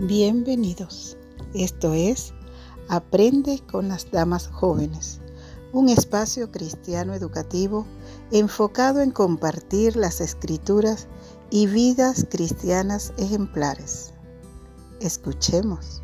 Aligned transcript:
Bienvenidos. 0.00 1.16
Esto 1.54 1.92
es 1.92 2.32
Aprende 2.88 3.60
con 3.68 3.88
las 3.88 4.08
Damas 4.12 4.46
Jóvenes, 4.46 5.20
un 5.72 5.88
espacio 5.88 6.52
cristiano 6.52 7.14
educativo 7.14 7.84
enfocado 8.30 9.00
en 9.00 9.10
compartir 9.10 9.96
las 9.96 10.20
escrituras 10.20 11.08
y 11.50 11.66
vidas 11.66 12.28
cristianas 12.30 13.12
ejemplares. 13.18 14.14
Escuchemos. 15.00 16.00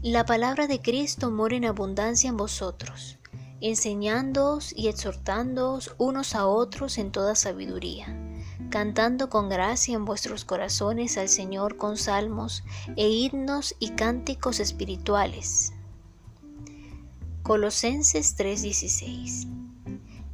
La 0.00 0.24
palabra 0.24 0.68
de 0.68 0.80
Cristo 0.80 1.30
mora 1.30 1.56
en 1.56 1.66
abundancia 1.66 2.30
en 2.30 2.38
vosotros 2.38 3.18
enseñándoos 3.64 4.74
y 4.76 4.88
exhortándoos 4.88 5.94
unos 5.96 6.34
a 6.34 6.46
otros 6.46 6.98
en 6.98 7.10
toda 7.10 7.34
sabiduría, 7.34 8.14
cantando 8.68 9.30
con 9.30 9.48
gracia 9.48 9.94
en 9.94 10.04
vuestros 10.04 10.44
corazones 10.44 11.16
al 11.16 11.30
Señor 11.30 11.78
con 11.78 11.96
salmos 11.96 12.62
e 12.96 13.08
himnos 13.08 13.74
y 13.78 13.92
cánticos 13.92 14.60
espirituales. 14.60 15.72
Colosenses 17.42 18.36
3:16 18.36 19.48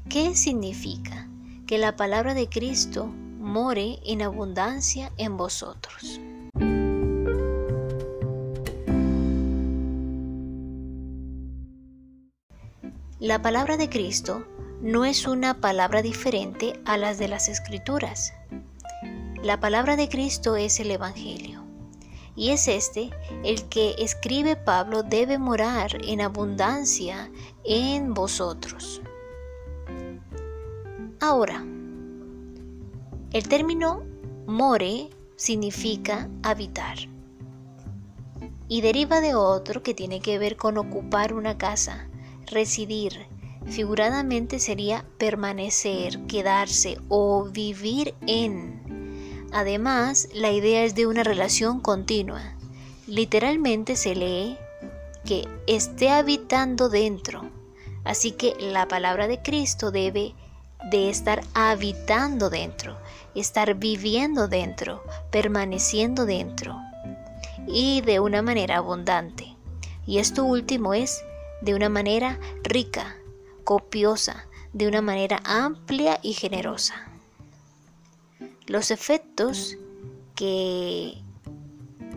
¿Qué 0.09 0.35
significa? 0.35 1.29
Que 1.69 1.79
la 1.79 1.95
palabra 1.95 2.35
de 2.35 2.49
Cristo 2.49 3.07
more 3.07 4.01
en 4.05 4.23
abundancia 4.23 5.13
en 5.19 5.37
vosotros. 5.37 6.21
La 13.21 13.43
palabra 13.43 13.77
de 13.77 13.91
Cristo 13.91 14.47
no 14.81 15.05
es 15.05 15.27
una 15.27 15.61
palabra 15.61 16.01
diferente 16.01 16.81
a 16.87 16.97
las 16.97 17.19
de 17.19 17.29
las 17.29 17.51
escrituras. 17.51 18.33
La 19.43 19.61
palabra 19.61 19.97
de 19.97 20.09
Cristo 20.09 20.57
es 20.57 20.81
el 20.81 20.91
Evangelio. 20.91 21.63
Y 22.35 22.49
es 22.49 22.67
este 22.67 23.11
el 23.45 23.69
que 23.69 23.95
escribe 23.99 24.57
Pablo 24.57 25.03
debe 25.03 25.37
morar 25.37 25.99
en 26.03 26.23
abundancia 26.23 27.31
en 27.63 28.15
vosotros. 28.15 29.03
Ahora, 31.21 31.63
el 33.35 33.49
término 33.49 34.03
more 34.47 35.11
significa 35.37 36.31
habitar 36.43 36.97
y 38.67 38.81
deriva 38.81 39.21
de 39.21 39.35
otro 39.35 39.83
que 39.83 39.93
tiene 39.93 40.21
que 40.21 40.39
ver 40.39 40.57
con 40.57 40.79
ocupar 40.79 41.35
una 41.35 41.59
casa, 41.59 42.10
Residir 42.51 43.29
figuradamente 43.67 44.59
sería 44.59 45.05
permanecer, 45.19 46.19
quedarse 46.27 46.99
o 47.09 47.45
vivir 47.45 48.15
en. 48.27 49.47
Además, 49.53 50.29
la 50.35 50.51
idea 50.51 50.83
es 50.83 50.97
de 50.97 51.07
una 51.07 51.23
relación 51.23 51.81
continua. 51.81 52.57
Literalmente 53.07 53.95
se 53.95 54.17
lee 54.17 54.59
que 55.25 55.47
esté 55.69 56.11
habitando 56.11 56.89
dentro. 56.89 57.49
Así 58.03 58.33
que 58.33 58.57
la 58.59 58.89
palabra 58.89 59.29
de 59.29 59.41
Cristo 59.43 59.93
debe 59.93 60.35
de 60.91 61.09
estar 61.09 61.43
habitando 61.55 62.51
dentro, 62.51 62.97
estar 63.37 63.75
viviendo 63.75 64.49
dentro, 64.49 65.05
permaneciendo 65.31 66.27
dentro 66.27 66.77
y 67.69 68.01
de 68.01 68.19
una 68.19 68.43
manera 68.43 68.79
abundante. 68.79 69.55
Y 70.05 70.19
esto 70.19 70.45
último 70.45 70.95
es 70.95 71.23
de 71.61 71.75
una 71.75 71.89
manera 71.89 72.39
rica, 72.63 73.17
copiosa, 73.65 74.47
de 74.73 74.89
una 74.89 75.03
manera 75.03 75.41
amplia 75.45 76.19
y 76.23 76.33
generosa. 76.33 77.09
Los 78.67 78.91
efectos 78.91 79.77
que 80.35 81.19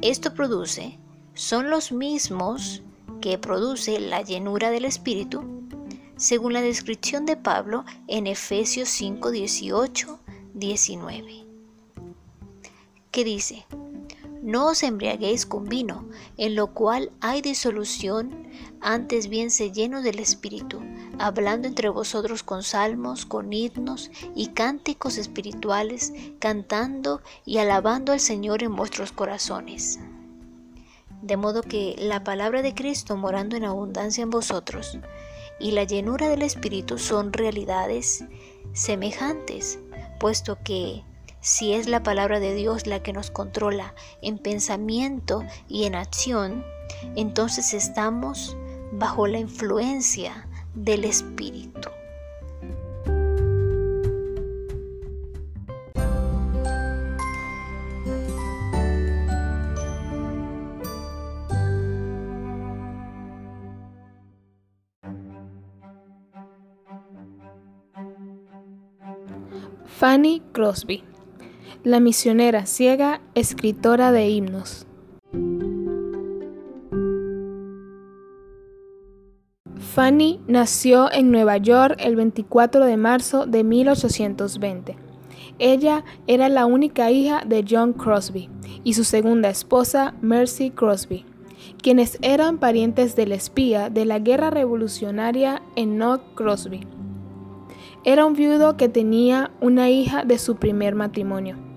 esto 0.02 0.34
produce 0.34 1.00
son 1.34 1.70
los 1.70 1.92
mismos 1.92 2.84
que 3.22 3.38
produce 3.38 4.00
la 4.00 4.22
llenura 4.22 4.70
del 4.70 4.86
Espíritu, 4.86 5.64
según 6.18 6.53
la 6.53 6.62
descripción 6.62 7.26
de 7.26 7.38
Pablo 7.38 7.86
en 8.08 8.28
Efesios 8.28 8.90
5, 8.90 9.32
18, 9.32 10.20
19, 10.53 11.46
que 13.12 13.24
dice, 13.24 13.66
no 14.44 14.68
os 14.68 14.84
embriaguéis 14.84 15.46
con 15.46 15.70
vino, 15.70 16.06
en 16.38 16.56
lo 16.56 16.74
cual 16.74 17.12
hay 17.22 17.42
disolución, 17.42 18.50
antes 18.81 19.30
bien 19.30 19.50
se 19.50 19.72
lleno 19.72 20.02
del 20.02 20.20
Espíritu, 20.20 20.81
hablando 21.18 21.70
entre 21.70 21.88
vosotros 21.88 22.44
con 22.44 22.62
salmos, 22.62 23.26
con 23.26 23.53
himnos 23.53 24.12
y 24.36 24.48
cánticos 24.48 25.18
espirituales, 25.18 26.12
cantando 26.40 27.22
y 27.46 27.59
alabando 27.59 28.12
al 28.12 28.20
Señor 28.20 28.64
en 28.64 28.76
vuestros 28.76 29.14
corazones. 29.14 30.00
De 31.22 31.38
modo 31.38 31.62
que 31.62 31.96
la 31.98 32.26
palabra 32.26 32.62
de 32.62 32.76
Cristo 32.76 33.16
morando 33.16 33.56
en 33.56 33.64
abundancia 33.64 34.24
en 34.24 34.30
vosotros 34.30 35.00
y 35.58 35.72
la 35.72 35.86
llenura 35.86 36.28
del 36.28 36.42
Espíritu 36.42 36.98
son 36.98 37.32
realidades 37.32 38.26
semejantes, 38.74 39.80
puesto 40.20 40.58
que 40.66 41.06
si 41.44 41.74
es 41.74 41.88
la 41.88 42.02
palabra 42.02 42.40
de 42.40 42.56
Dios 42.56 42.88
la 42.88 43.04
que 43.04 43.12
nos 43.12 43.30
controla 43.30 43.94
en 44.22 44.38
pensamiento 44.38 45.44
y 45.68 45.84
en 45.84 45.94
acción, 45.94 46.64
entonces 47.16 47.74
estamos 47.74 48.56
bajo 48.94 49.28
la 49.28 49.40
influencia 49.40 50.48
del 50.74 51.03
Espíritu. 51.03 51.90
Fanny 69.86 70.42
Crosby 70.53 71.12
la 71.84 72.00
misionera 72.00 72.66
ciega, 72.66 73.20
escritora 73.36 74.14
de 74.14 74.30
himnos. 74.30 74.88
Fanny 79.76 80.40
nació 80.48 81.12
en 81.12 81.30
Nueva 81.30 81.58
York 81.58 81.98
el 82.00 82.16
24 82.16 82.86
de 82.86 82.96
marzo 82.96 83.46
de 83.46 83.66
1820. 83.66 84.96
Ella 85.60 86.06
era 86.26 86.48
la 86.48 86.66
única 86.66 87.12
hija 87.12 87.44
de 87.46 87.66
John 87.70 87.92
Crosby 87.92 88.50
y 88.86 88.94
su 88.94 89.04
segunda 89.04 89.50
esposa, 89.50 90.16
Mercy 90.22 90.72
Crosby, 90.72 91.26
quienes 91.82 92.18
eran 92.22 92.60
parientes 92.60 93.18
del 93.18 93.34
espía 93.34 93.90
de 93.90 94.06
la 94.06 94.20
guerra 94.20 94.50
revolucionaria 94.50 95.62
Enoch 95.76 96.22
Crosby. 96.34 96.88
Era 98.06 98.26
un 98.26 98.34
viudo 98.34 98.78
que 98.78 98.88
tenía 98.88 99.52
una 99.60 99.90
hija 99.90 100.24
de 100.24 100.40
su 100.40 100.56
primer 100.56 100.96
matrimonio. 100.96 101.72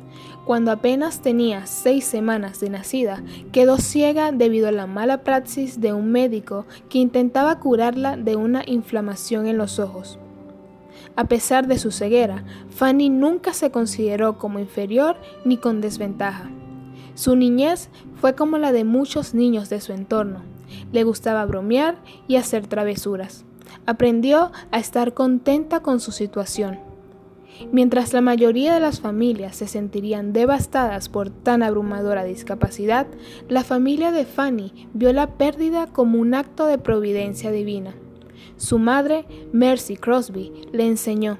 Cuando 0.47 0.71
apenas 0.71 1.23
tenía 1.23 1.67
seis 1.67 2.05
semanas 2.05 2.61
de 2.61 2.71
nacida, 2.71 3.21
quedó 3.51 3.79
ciega 3.79 4.31
debido 4.31 4.69
a 4.69 4.73
la 4.73 4.87
mala 4.87 5.25
praxis 5.25 5.81
de 5.81 5.93
un 5.93 6.13
médico 6.13 6.67
que 6.89 6.99
intentaba 6.99 7.59
curarla 7.59 8.17
de 8.17 8.37
una 8.37 8.63
inflamación 8.65 9.49
en 9.49 9.59
los 9.59 9.81
ojos. 9.81 10.21
A 11.17 11.25
pesar 11.25 11.67
de 11.67 11.81
su 11.81 11.91
ceguera, 11.91 12.45
Fanny 12.71 13.11
nunca 13.11 13.55
se 13.55 13.73
consideró 13.73 14.39
como 14.39 14.61
inferior 14.61 15.17
ni 15.45 15.57
con 15.57 15.81
desventaja. 15.81 16.49
Su 17.17 17.35
niñez 17.35 17.89
fue 18.21 18.37
como 18.37 18.57
la 18.57 18.71
de 18.71 18.85
muchos 18.85 19.35
niños 19.35 19.69
de 19.69 19.81
su 19.81 19.93
entorno. 19.93 20.43
Le 20.93 21.03
gustaba 21.03 21.45
bromear 21.45 21.97
y 22.29 22.37
hacer 22.37 22.69
travesuras. 22.69 23.45
Aprendió 23.85 24.53
a 24.71 24.79
estar 24.79 25.13
contenta 25.13 25.81
con 25.81 25.99
su 25.99 26.13
situación 26.13 26.86
Mientras 27.73 28.13
la 28.13 28.21
mayoría 28.21 28.75
de 28.75 28.81
las 28.81 29.01
familias 29.01 29.57
se 29.57 29.67
sentirían 29.67 30.33
devastadas 30.33 31.09
por 31.09 31.31
tan 31.31 31.63
abrumadora 31.63 32.25
discapacidad, 32.25 33.07
la 33.49 33.65
familia 33.65 34.13
de 34.13 34.25
Fanny 34.25 34.89
vio 34.95 35.13
la 35.13 35.37
pérdida 35.39 35.87
como 35.87 36.19
un 36.19 36.35
acto 36.35 36.67
de 36.67 36.79
providencia 36.79 37.51
divina. 37.51 37.95
Su 38.57 38.79
madre, 38.79 39.27
Mercy 39.53 39.97
Crosby, 39.97 40.53
le 40.73 40.87
enseñó, 40.87 41.39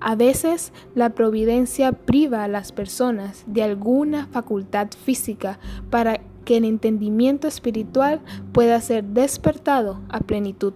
a 0.00 0.16
veces 0.16 0.72
la 0.96 1.10
providencia 1.10 1.92
priva 1.92 2.42
a 2.42 2.48
las 2.48 2.72
personas 2.72 3.44
de 3.46 3.62
alguna 3.62 4.26
facultad 4.32 4.88
física 5.04 5.60
para 5.90 6.20
que 6.44 6.56
el 6.56 6.64
entendimiento 6.64 7.46
espiritual 7.46 8.20
pueda 8.52 8.80
ser 8.80 9.04
despertado 9.04 10.00
a 10.08 10.18
plenitud. 10.18 10.74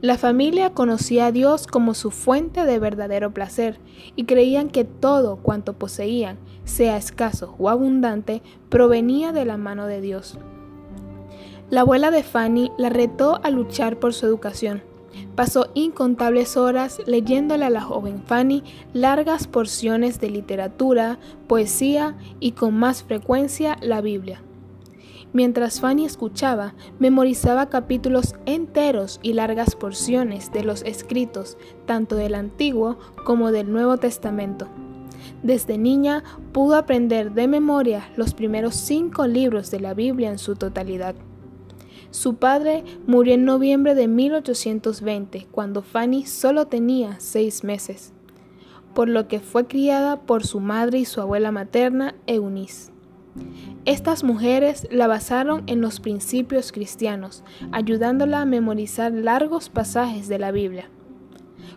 La 0.00 0.18
familia 0.18 0.74
conocía 0.74 1.26
a 1.26 1.32
Dios 1.32 1.66
como 1.66 1.94
su 1.94 2.10
fuente 2.10 2.64
de 2.64 2.78
verdadero 2.78 3.32
placer 3.32 3.78
y 4.16 4.24
creían 4.24 4.70
que 4.70 4.84
todo 4.84 5.36
cuanto 5.36 5.74
poseían, 5.74 6.38
sea 6.64 6.96
escaso 6.96 7.54
o 7.58 7.68
abundante, 7.68 8.42
provenía 8.68 9.32
de 9.32 9.44
la 9.44 9.56
mano 9.56 9.86
de 9.86 10.00
Dios. 10.00 10.38
La 11.70 11.82
abuela 11.82 12.10
de 12.10 12.22
Fanny 12.22 12.70
la 12.78 12.88
retó 12.88 13.40
a 13.42 13.50
luchar 13.50 13.98
por 13.98 14.14
su 14.14 14.26
educación, 14.26 14.82
Pasó 15.34 15.70
incontables 15.74 16.56
horas 16.56 17.00
leyéndole 17.06 17.64
a 17.64 17.70
la 17.70 17.80
joven 17.80 18.22
Fanny 18.24 18.64
largas 18.92 19.46
porciones 19.46 20.20
de 20.20 20.30
literatura, 20.30 21.18
poesía 21.46 22.16
y 22.40 22.52
con 22.52 22.74
más 22.74 23.04
frecuencia 23.04 23.78
la 23.80 24.00
Biblia. 24.00 24.42
Mientras 25.32 25.80
Fanny 25.80 26.06
escuchaba, 26.06 26.74
memorizaba 26.98 27.68
capítulos 27.68 28.34
enteros 28.46 29.20
y 29.22 29.34
largas 29.34 29.76
porciones 29.76 30.52
de 30.52 30.64
los 30.64 30.82
escritos, 30.82 31.58
tanto 31.86 32.16
del 32.16 32.34
Antiguo 32.34 32.98
como 33.24 33.52
del 33.52 33.70
Nuevo 33.70 33.98
Testamento. 33.98 34.68
Desde 35.42 35.78
niña 35.78 36.24
pudo 36.52 36.76
aprender 36.76 37.32
de 37.32 37.46
memoria 37.46 38.08
los 38.16 38.34
primeros 38.34 38.74
cinco 38.74 39.26
libros 39.26 39.70
de 39.70 39.80
la 39.80 39.94
Biblia 39.94 40.30
en 40.30 40.38
su 40.38 40.56
totalidad. 40.56 41.14
Su 42.10 42.36
padre 42.36 42.84
murió 43.06 43.34
en 43.34 43.44
noviembre 43.44 43.94
de 43.94 44.08
1820, 44.08 45.46
cuando 45.50 45.82
Fanny 45.82 46.24
solo 46.24 46.66
tenía 46.66 47.20
seis 47.20 47.64
meses, 47.64 48.14
por 48.94 49.10
lo 49.10 49.28
que 49.28 49.40
fue 49.40 49.66
criada 49.66 50.22
por 50.22 50.46
su 50.46 50.58
madre 50.58 51.00
y 51.00 51.04
su 51.04 51.20
abuela 51.20 51.52
materna, 51.52 52.14
Eunice. 52.26 52.97
Estas 53.84 54.22
mujeres 54.22 54.86
la 54.90 55.06
basaron 55.06 55.62
en 55.66 55.80
los 55.80 56.00
principios 56.00 56.72
cristianos, 56.72 57.42
ayudándola 57.72 58.42
a 58.42 58.46
memorizar 58.46 59.12
largos 59.12 59.70
pasajes 59.70 60.28
de 60.28 60.38
la 60.38 60.50
Biblia. 60.50 60.90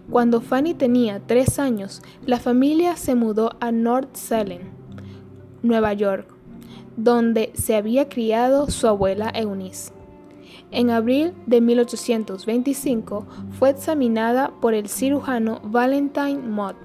Cuando 0.10 0.42
Fanny 0.42 0.74
tenía 0.74 1.22
tres 1.26 1.58
años, 1.58 2.02
la 2.26 2.40
familia 2.40 2.98
se 2.98 3.16
mudó 3.16 3.52
a 3.62 3.72
North 3.72 4.16
Salem, 4.16 4.62
Nueva 5.64 5.94
York, 5.94 6.28
donde 6.98 7.52
se 7.54 7.76
había 7.76 8.10
criado 8.10 8.70
su 8.70 8.88
abuela 8.88 9.32
Eunice. 9.34 9.94
En 10.72 10.90
abril 10.90 11.34
de 11.46 11.62
1825 11.62 13.26
fue 13.58 13.70
examinada 13.70 14.52
por 14.62 14.74
el 14.74 14.90
cirujano 14.90 15.62
Valentine 15.64 16.40
Mott, 16.40 16.76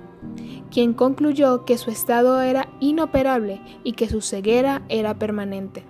quien 0.71 0.95
concluyó 0.95 1.65
que 1.65 1.79
su 1.79 1.91
estado 1.91 2.41
era 2.41 2.69
inoperable 2.81 3.61
y 3.85 3.93
que 3.93 4.09
su 4.09 4.21
ceguera 4.21 4.83
era 4.89 5.19
permanente. 5.19 5.85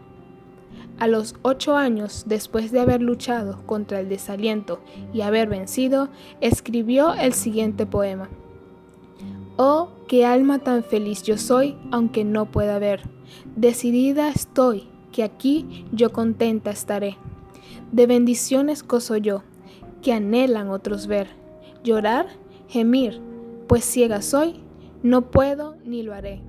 A 0.99 1.09
los 1.09 1.35
ocho 1.43 1.77
años, 1.77 2.25
después 2.27 2.73
de 2.73 2.81
haber 2.81 3.03
luchado 3.03 3.67
contra 3.67 4.01
el 4.01 4.09
desaliento 4.09 4.81
y 5.13 5.21
haber 5.21 5.49
vencido, 5.49 6.09
escribió 6.41 7.15
el 7.15 7.35
siguiente 7.35 7.85
poema. 7.85 8.31
Oh, 9.59 9.91
qué 10.09 10.25
alma 10.25 10.59
tan 10.59 10.85
feliz 10.85 11.23
yo 11.23 11.37
soy, 11.37 11.77
aunque 11.91 12.25
no 12.25 12.47
pueda 12.47 12.79
ver. 12.79 13.03
Decidida 13.57 14.29
estoy, 14.29 14.89
que 15.13 15.23
aquí 15.23 15.87
yo 15.93 16.13
contenta 16.13 16.71
estaré 16.71 17.17
de 17.93 18.07
bendiciones 18.07 18.87
gozo 18.87 19.17
yo, 19.17 19.43
que 20.03 20.13
anhelan 20.13 20.71
otros 20.71 21.07
ver, 21.07 21.29
llorar, 21.85 22.27
gemir, 22.69 23.21
pues 23.69 23.85
ciega 23.85 24.23
soy, 24.23 24.61
no 25.03 25.31
puedo 25.31 25.77
ni 25.85 26.03
lo 26.03 26.15
haré. 26.15 26.43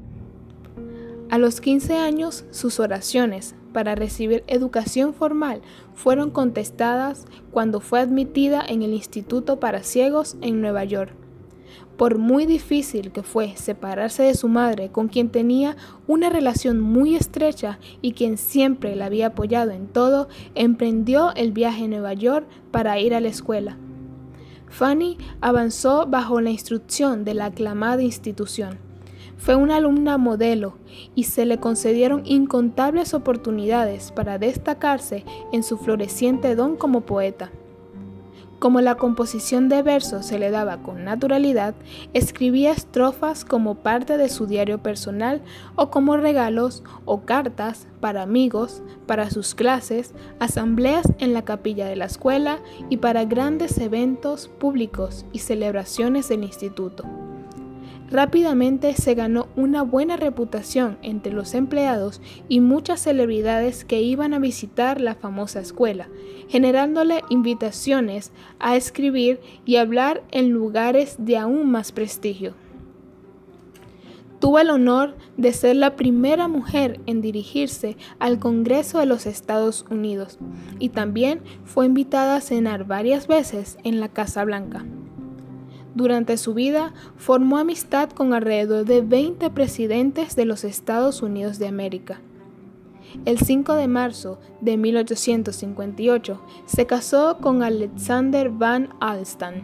A 1.29 1.37
los 1.37 1.59
15 1.59 1.97
años, 1.97 2.45
sus 2.51 2.79
oraciones 2.79 3.53
para 3.73 3.95
recibir 3.95 4.43
educación 4.47 5.13
formal 5.13 5.61
fueron 5.93 6.31
contestadas 6.31 7.25
cuando 7.51 7.81
fue 7.81 7.99
admitida 7.99 8.63
en 8.65 8.81
el 8.81 8.93
Instituto 8.93 9.59
para 9.59 9.83
Ciegos 9.83 10.37
en 10.41 10.61
Nueva 10.61 10.85
York. 10.85 11.13
Por 11.97 12.17
muy 12.17 12.45
difícil 12.45 13.11
que 13.11 13.23
fue 13.23 13.57
separarse 13.57 14.23
de 14.23 14.35
su 14.35 14.47
madre, 14.47 14.89
con 14.89 15.09
quien 15.09 15.29
tenía 15.29 15.75
una 16.07 16.29
relación 16.29 16.79
muy 16.79 17.15
estrecha 17.15 17.79
y 18.01 18.13
quien 18.13 18.37
siempre 18.37 18.95
la 18.95 19.07
había 19.07 19.27
apoyado 19.27 19.71
en 19.71 19.87
todo, 19.87 20.29
emprendió 20.55 21.33
el 21.35 21.51
viaje 21.51 21.85
a 21.85 21.87
Nueva 21.87 22.13
York 22.13 22.47
para 22.71 22.99
ir 22.99 23.13
a 23.13 23.19
la 23.19 23.27
escuela. 23.27 23.77
Fanny 24.69 25.17
avanzó 25.41 26.05
bajo 26.07 26.41
la 26.41 26.49
instrucción 26.49 27.23
de 27.23 27.33
la 27.33 27.45
aclamada 27.45 28.01
institución. 28.01 28.77
Fue 29.37 29.55
una 29.55 29.77
alumna 29.77 30.17
modelo 30.17 30.77
y 31.15 31.25
se 31.25 31.45
le 31.45 31.59
concedieron 31.59 32.23
incontables 32.25 33.13
oportunidades 33.13 34.11
para 34.11 34.39
destacarse 34.39 35.25
en 35.53 35.63
su 35.63 35.77
floreciente 35.77 36.55
don 36.55 36.75
como 36.75 37.01
poeta. 37.01 37.51
Como 38.59 38.81
la 38.81 38.95
composición 38.95 39.69
de 39.69 39.83
versos 39.83 40.25
se 40.25 40.39
le 40.39 40.49
daba 40.49 40.81
con 40.81 41.03
naturalidad, 41.03 41.75
escribía 42.13 42.71
estrofas 42.71 43.45
como 43.45 43.75
parte 43.75 44.17
de 44.17 44.29
su 44.29 44.47
diario 44.47 44.81
personal 44.81 45.43
o 45.75 45.91
como 45.91 46.17
regalos 46.17 46.83
o 47.05 47.21
cartas 47.21 47.87
para 47.99 48.23
amigos, 48.23 48.81
para 49.05 49.29
sus 49.29 49.53
clases, 49.53 50.15
asambleas 50.39 51.05
en 51.19 51.33
la 51.33 51.43
capilla 51.43 51.85
de 51.85 51.97
la 51.97 52.05
escuela 52.05 52.59
y 52.89 52.97
para 52.97 53.25
grandes 53.25 53.77
eventos 53.77 54.47
públicos 54.47 55.25
y 55.31 55.39
celebraciones 55.39 56.27
del 56.29 56.43
instituto. 56.43 57.26
Rápidamente 58.09 58.93
se 58.93 59.15
ganó 59.15 59.49
una 59.57 59.81
buena 59.81 60.15
reputación 60.15 60.97
entre 61.01 61.33
los 61.33 61.53
empleados 61.53 62.21
y 62.47 62.61
muchas 62.61 63.01
celebridades 63.01 63.83
que 63.83 64.01
iban 64.01 64.33
a 64.33 64.39
visitar 64.39 65.01
la 65.01 65.13
famosa 65.13 65.59
escuela, 65.59 66.07
generándole 66.47 67.21
invitaciones 67.29 68.31
a 68.59 68.77
escribir 68.77 69.41
y 69.65 69.75
hablar 69.75 70.23
en 70.31 70.51
lugares 70.51 71.17
de 71.19 71.37
aún 71.37 71.69
más 71.69 71.91
prestigio. 71.91 72.53
Tuvo 74.39 74.59
el 74.59 74.69
honor 74.69 75.17
de 75.35 75.51
ser 75.51 75.75
la 75.75 75.97
primera 75.97 76.47
mujer 76.47 77.01
en 77.07 77.21
dirigirse 77.21 77.97
al 78.19 78.39
Congreso 78.39 78.99
de 78.99 79.07
los 79.07 79.25
Estados 79.25 79.85
Unidos 79.89 80.37
y 80.79 80.89
también 80.89 81.41
fue 81.65 81.87
invitada 81.87 82.37
a 82.37 82.41
cenar 82.41 82.85
varias 82.85 83.27
veces 83.27 83.77
en 83.83 83.99
la 83.99 84.07
Casa 84.07 84.45
Blanca. 84.45 84.85
Durante 85.97 86.37
su 86.37 86.53
vida 86.53 86.93
formó 87.15 87.57
amistad 87.57 88.11
con 88.11 88.35
alrededor 88.35 88.85
de 88.85 89.01
20 89.01 89.49
presidentes 89.49 90.35
de 90.35 90.45
los 90.45 90.63
Estados 90.63 91.23
Unidos 91.23 91.57
de 91.57 91.67
América. 91.67 92.21
El 93.25 93.39
5 93.39 93.73
de 93.73 93.87
marzo 93.87 94.37
de 94.61 94.77
1858 94.77 96.39
se 96.67 96.85
casó 96.85 97.39
con 97.41 97.63
Alexander 97.63 98.51
Van 98.51 98.89
Alstan, 98.99 99.63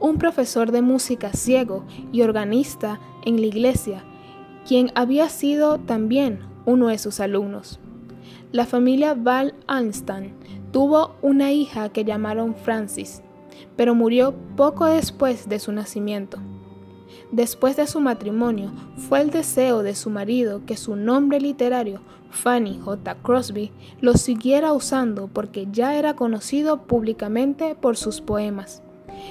un 0.00 0.18
profesor 0.18 0.72
de 0.72 0.82
música 0.82 1.32
ciego 1.32 1.84
y 2.10 2.22
organista 2.22 2.98
en 3.24 3.40
la 3.40 3.46
iglesia, 3.46 4.02
quien 4.66 4.90
había 4.96 5.28
sido 5.28 5.78
también 5.78 6.40
uno 6.66 6.88
de 6.88 6.98
sus 6.98 7.20
alumnos. 7.20 7.78
La 8.50 8.66
familia 8.66 9.14
Van 9.14 9.52
Alstan 9.68 10.32
tuvo 10.72 11.14
una 11.22 11.52
hija 11.52 11.90
que 11.90 12.04
llamaron 12.04 12.56
Francis, 12.56 13.22
pero 13.76 13.94
murió 13.94 14.34
poco 14.56 14.86
después 14.86 15.48
de 15.48 15.58
su 15.58 15.72
nacimiento. 15.72 16.38
Después 17.30 17.76
de 17.76 17.86
su 17.86 18.00
matrimonio, 18.00 18.72
fue 18.96 19.20
el 19.20 19.30
deseo 19.30 19.82
de 19.82 19.94
su 19.94 20.08
marido 20.10 20.62
que 20.64 20.76
su 20.76 20.96
nombre 20.96 21.40
literario, 21.40 22.00
Fanny 22.30 22.78
J. 22.82 23.14
Crosby, 23.22 23.70
lo 24.00 24.14
siguiera 24.14 24.72
usando 24.72 25.28
porque 25.28 25.68
ya 25.70 25.98
era 25.98 26.14
conocido 26.14 26.82
públicamente 26.82 27.74
por 27.74 27.96
sus 27.96 28.20
poemas. 28.20 28.82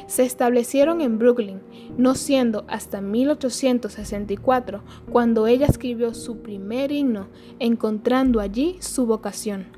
Se 0.08 0.24
establecieron 0.24 1.02
en 1.02 1.18
Brooklyn, 1.18 1.62
no 1.98 2.16
siendo 2.16 2.66
hasta 2.68 3.02
1864 3.02 4.84
cuando 5.10 5.48
ella 5.48 5.66
escribió 5.66 6.14
su 6.14 6.38
primer 6.38 6.92
himno, 6.92 7.28
encontrando 7.60 8.40
allí 8.40 8.78
su 8.80 9.06
vocación. 9.06 9.77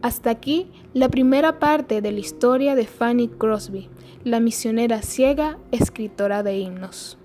Hasta 0.00 0.30
aquí 0.30 0.70
la 0.94 1.08
primera 1.08 1.58
parte 1.58 2.00
de 2.00 2.12
la 2.12 2.20
historia 2.20 2.76
de 2.76 2.86
Fanny 2.86 3.28
Crosby, 3.28 3.90
la 4.22 4.38
misionera 4.38 5.02
ciega, 5.02 5.58
escritora 5.72 6.44
de 6.44 6.58
himnos. 6.58 7.18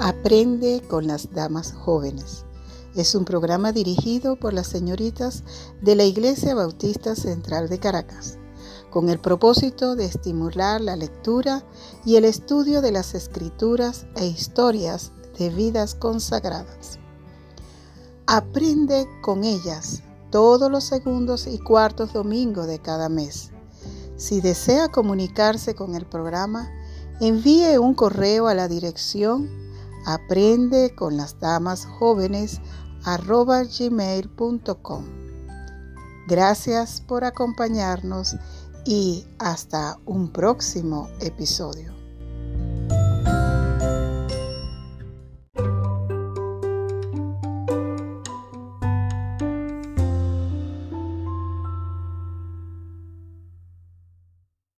Aprende 0.00 0.80
con 0.88 1.08
las 1.08 1.32
damas 1.34 1.72
jóvenes. 1.72 2.46
Es 2.94 3.16
un 3.16 3.24
programa 3.24 3.72
dirigido 3.72 4.36
por 4.36 4.52
las 4.52 4.68
señoritas 4.68 5.42
de 5.82 5.96
la 5.96 6.04
Iglesia 6.04 6.54
Bautista 6.54 7.16
Central 7.16 7.68
de 7.68 7.78
Caracas 7.78 8.38
con 8.90 9.08
el 9.08 9.18
propósito 9.18 9.96
de 9.96 10.04
estimular 10.04 10.80
la 10.80 10.96
lectura 10.96 11.64
y 12.04 12.16
el 12.16 12.24
estudio 12.24 12.80
de 12.80 12.92
las 12.92 13.14
escrituras 13.14 14.06
e 14.16 14.26
historias 14.26 15.12
de 15.38 15.50
vidas 15.50 15.94
consagradas. 15.94 16.98
Aprende 18.26 19.06
con 19.22 19.44
ellas 19.44 20.02
todos 20.30 20.70
los 20.70 20.84
segundos 20.84 21.46
y 21.46 21.58
cuartos 21.58 22.12
domingos 22.12 22.66
de 22.66 22.78
cada 22.78 23.08
mes. 23.08 23.50
Si 24.16 24.40
desea 24.40 24.88
comunicarse 24.88 25.74
con 25.74 25.94
el 25.94 26.06
programa, 26.06 26.70
envíe 27.20 27.78
un 27.78 27.94
correo 27.94 28.48
a 28.48 28.54
la 28.54 28.68
dirección 28.68 29.48
aprende 30.08 30.94
con 30.94 31.18
Gracias 36.26 37.00
por 37.00 37.24
acompañarnos 37.24 38.36
y 38.88 39.26
hasta 39.38 39.98
un 40.06 40.32
próximo 40.32 41.10
episodio. 41.20 41.97